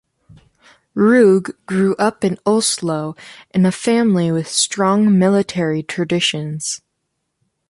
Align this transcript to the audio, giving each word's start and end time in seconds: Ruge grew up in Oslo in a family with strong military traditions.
Ruge 0.95 1.51
grew 1.67 1.93
up 1.99 2.23
in 2.23 2.39
Oslo 2.43 3.15
in 3.51 3.67
a 3.67 3.71
family 3.71 4.31
with 4.31 4.47
strong 4.47 5.15
military 5.19 5.83
traditions. 5.83 6.81